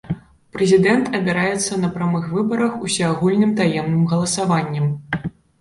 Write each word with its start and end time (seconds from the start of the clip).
Прэзідэнт 0.55 1.11
абіраецца 1.19 1.77
на 1.83 1.91
прамых 1.99 2.25
выбарах 2.37 2.81
усеагульным 2.87 3.55
таемным 3.63 4.03
галасаваннем. 4.15 4.91